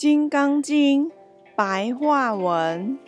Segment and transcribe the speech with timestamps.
[0.00, 1.10] 金刚经》
[1.54, 2.98] 白话文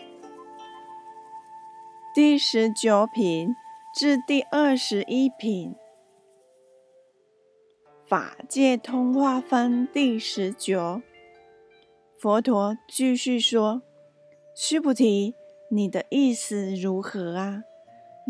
[2.15, 3.57] 第十九品
[3.99, 5.75] 至第二十一品，
[8.05, 11.00] 法界通化分第十九。
[12.20, 13.80] 佛陀继续说
[14.54, 15.34] ：“须菩提，
[15.70, 17.62] 你的意思如何啊？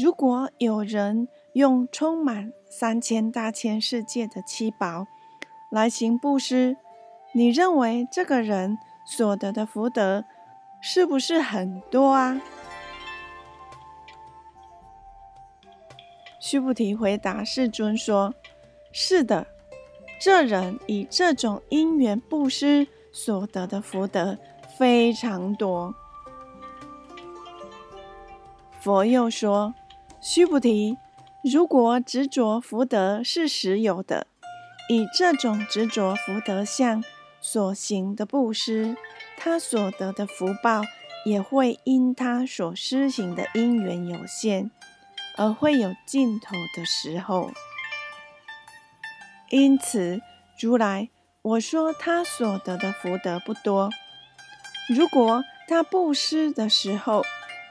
[0.01, 5.09] 如果有人用充满三千大千世界的七宝
[5.69, 6.77] 来行布施，
[7.35, 10.25] 你认为这个人所得的福德
[10.83, 12.39] 是不是很多啊？
[16.39, 18.35] 须菩提回答世尊说
[18.93, 19.47] ：“是的，
[20.21, 24.37] 这人以这种因缘布施所得的福德
[24.77, 25.95] 非常多。”
[28.79, 29.73] 佛又说
[30.21, 30.99] ：“须菩提，
[31.51, 34.27] 如果执着福德是实有的，
[34.91, 37.03] 以这种执着福德相。”
[37.43, 38.97] 所行的布施，
[39.37, 40.83] 他所得的福报
[41.27, 44.71] 也会因他所施行的因缘有限，
[45.37, 47.51] 而会有尽头的时候。
[49.51, 50.23] 因此，
[50.59, 51.11] 如来
[51.43, 53.91] 我说他所得的福德不多。
[54.89, 57.23] 如果他布施的时候，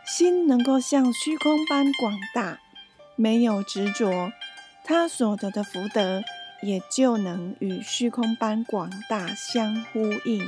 [0.05, 2.59] 心能够像虚空般广大，
[3.15, 4.31] 没有执着，
[4.83, 6.21] 他所得的福德。
[6.61, 10.47] 也就能与虚空般广大相呼应。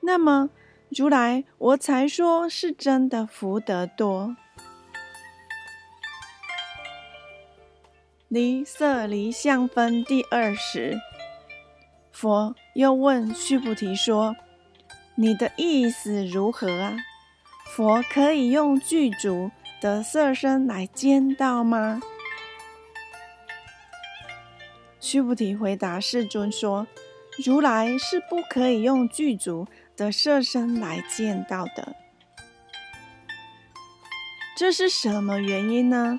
[0.00, 0.50] 那么，
[0.90, 4.36] 如来我才说是真的福德多。
[8.28, 10.98] 离色离相分第二十，
[12.10, 14.34] 佛又问须菩提说
[15.14, 16.96] ：“你的意思如何啊？
[17.66, 22.00] 佛可以用具足的色身来见到吗？”
[25.06, 26.84] 须菩提回答世尊说
[27.46, 31.94] ：“如来是不可以用具足的色身来见到的。
[34.56, 36.18] 这是什么原因呢？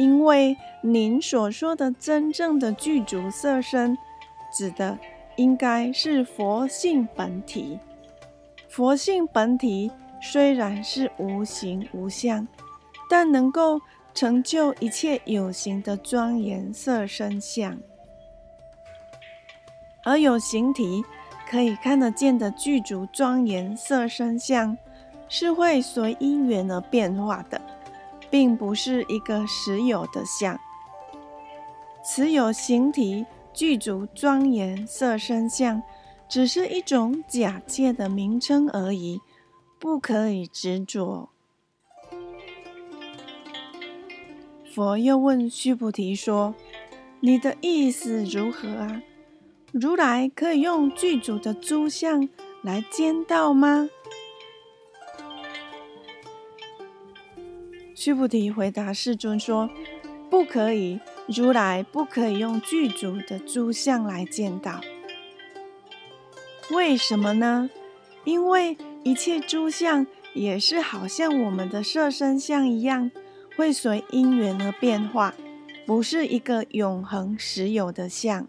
[0.00, 3.96] 因为您所说的真正的具足色身，
[4.52, 4.98] 指的
[5.36, 7.78] 应该是佛性本体。
[8.68, 12.48] 佛性本体虽然是无形无相，
[13.08, 13.80] 但能够
[14.12, 17.78] 成就一切有形的庄严色身相。”
[20.04, 21.04] 而有形体
[21.48, 24.76] 可以看得见的具足庄严色身相，
[25.28, 27.60] 是会随因缘而变化的，
[28.30, 30.58] 并不是一个实有的相。
[32.04, 35.82] 此有形体具足庄严色身相，
[36.28, 39.20] 只是一种假借的名称而已，
[39.78, 41.30] 不可以执着。
[44.74, 46.54] 佛又问须菩提说
[47.20, 49.00] ：“你的意思如何啊？”
[49.74, 52.28] 如来可以用具足的诸相
[52.62, 53.90] 来见到吗？
[57.92, 59.68] 须菩提回答世尊说
[60.30, 64.80] ：“不可以，如来不可以用具足的诸相来见到。
[66.70, 67.68] 为什么呢？
[68.22, 73.10] 因为一切诸相也是好像我们的色身相一样，
[73.56, 75.34] 会随因缘而变化，
[75.84, 78.46] 不是一个永恒实有的相。”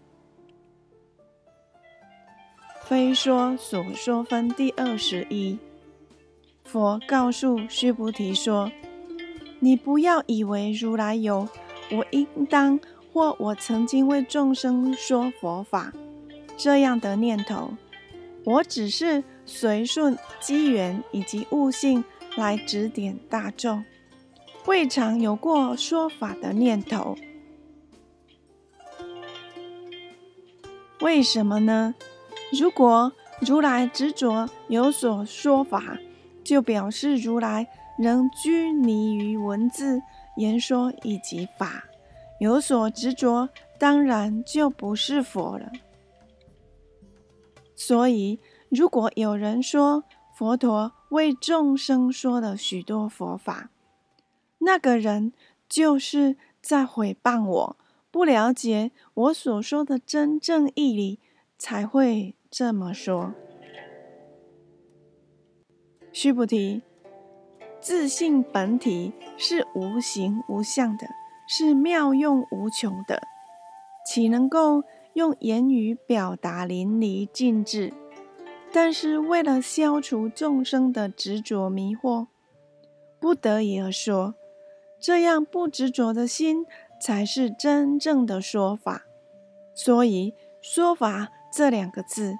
[2.88, 5.58] 非说所说分第二十一，
[6.64, 8.72] 佛告诉须菩提说
[9.60, 11.50] ：“你不要以为如来有
[11.92, 12.80] 我应当
[13.12, 15.92] 或我曾经为众生说佛法
[16.56, 17.72] 这样的念头。
[18.44, 22.04] 我只是随顺机缘以及悟性
[22.36, 23.84] 来指点大众，
[24.68, 27.18] 未尝有过说法的念头。
[31.02, 31.96] 为什么呢？”
[32.52, 33.12] 如果
[33.42, 35.98] 如来执着有所说法，
[36.44, 37.68] 就表示如来
[37.98, 40.02] 仍拘泥于文字
[40.38, 41.86] 言说以及法，
[42.40, 45.72] 有所执着，当然就不是佛了。
[47.76, 48.40] 所以，
[48.70, 50.04] 如果有人说
[50.34, 53.70] 佛陀为众生说了许多佛法，
[54.60, 55.34] 那个人
[55.68, 57.78] 就是在毁谤我，
[58.12, 61.20] 不了解我所说的真正义理。
[61.58, 63.34] 才会这么说。
[66.12, 66.82] 须菩提，
[67.82, 71.08] 自信本体是无形无相的，
[71.48, 73.22] 是妙用无穷的，
[74.06, 77.92] 岂能够用言语表达淋漓尽致？
[78.72, 82.28] 但是为了消除众生的执着迷惑，
[83.20, 84.36] 不得已而说，
[85.00, 86.66] 这样不执着的心
[87.02, 89.04] 才是真正的说法。
[89.74, 91.32] 所以说法。
[91.56, 92.38] 这两个字，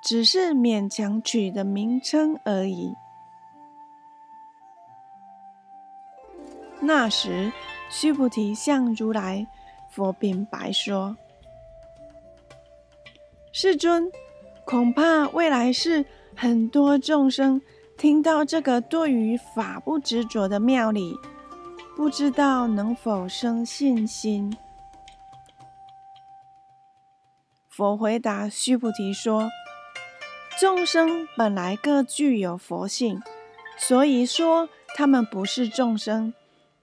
[0.00, 2.94] 只是勉强取的名称而已。
[6.80, 7.52] 那时，
[7.90, 9.46] 须菩提向如来
[9.90, 11.14] 佛禀白说
[13.52, 14.10] ：“世尊，
[14.64, 16.02] 恐怕未来世
[16.34, 17.60] 很多众生
[17.98, 21.14] 听到这个对于法不执着的妙理，
[21.94, 24.50] 不知道能否生信心。”
[27.76, 29.50] 佛回答须菩提说
[30.60, 33.20] ：“众生本来各具有佛性，
[33.76, 36.32] 所以说他们不是众生。”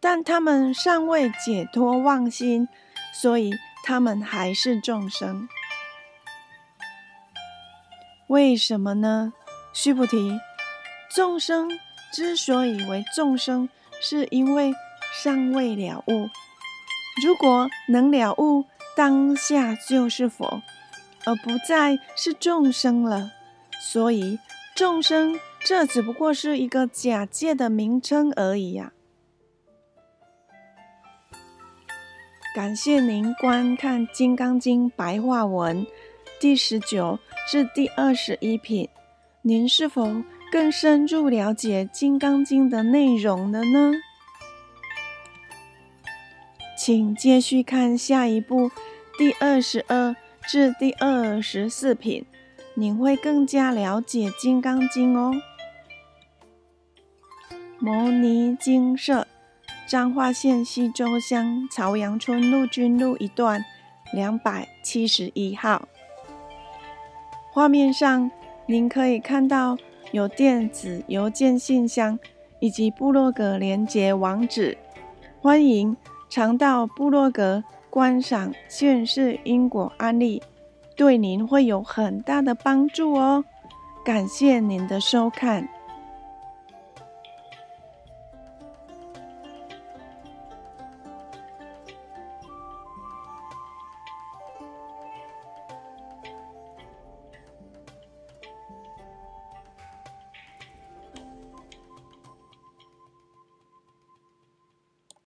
[0.02, 2.68] 但他们尚未解脱妄心，
[3.14, 3.54] 所以
[3.86, 5.48] 他们还是众生。
[8.28, 9.32] 为什么呢？
[9.72, 10.42] 须菩提，
[11.10, 11.70] 众生
[12.12, 13.70] 之所以为众生，
[14.02, 14.74] 是因为
[15.24, 16.30] 尚未了悟。
[17.24, 20.62] 如果能了悟，当下就是佛，
[21.26, 23.32] 而不再是众生了。
[23.80, 24.40] 所以
[24.76, 28.94] 众生这只不过是一个假借的名称而已呀。
[32.54, 35.88] 感谢您观看《金刚经》白话文
[36.40, 37.18] 第十九
[37.50, 38.90] 至第二十一品。
[39.42, 40.22] 您是否
[40.52, 43.94] 更深入了解《金刚经》的内容了呢？
[46.78, 48.70] 请继续看下一部
[49.18, 50.16] 第二十二
[50.52, 52.26] 至第二十四品，
[52.74, 55.32] 您会更加了解《金刚经》哦。
[57.80, 59.26] 摩尼经社。
[59.88, 63.64] 彰化县西周乡朝阳村陆军路一段
[64.12, 65.88] 两百七十一号。
[67.54, 68.30] 画面上，
[68.66, 69.78] 您可以看到
[70.12, 72.20] 有电子邮件信箱
[72.60, 74.78] 以及部落格连接网址，
[75.42, 75.96] 欢迎
[76.30, 80.42] 常到部落格观赏现世因果案例，
[80.96, 83.44] 对您会有很大的帮助哦。
[84.06, 85.68] 感谢您的收看。